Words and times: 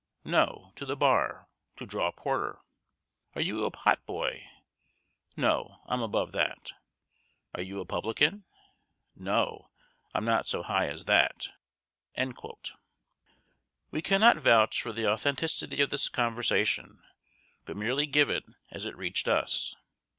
No; 0.25 0.73
to 0.77 0.85
the 0.87 0.95
bar, 0.95 1.47
to 1.75 1.85
draw 1.85 2.09
porter. 2.11 2.57
"Are 3.35 3.41
you 3.43 3.65
a 3.65 3.69
pot 3.69 4.03
boy? 4.07 4.49
No, 5.37 5.83
I'm 5.85 6.01
above 6.01 6.31
that. 6.31 6.71
"Are 7.53 7.61
you 7.61 7.79
a 7.79 7.85
publican? 7.85 8.43
No, 9.15 9.69
I'm 10.15 10.25
not 10.25 10.47
so 10.47 10.63
high 10.63 10.87
as 10.87 11.05
that." 11.05 11.49
We 13.91 14.01
cannot 14.01 14.37
vouch 14.37 14.81
for 14.81 14.91
the 14.91 15.07
authenticity 15.07 15.81
of 15.83 15.91
this 15.91 16.09
conversation, 16.09 17.03
but 17.65 17.77
merely 17.77 18.07
give 18.07 18.31
it 18.31 18.45
as 18.71 18.85
it 18.85 18.97
reached 18.97 19.27
us. 19.27 19.75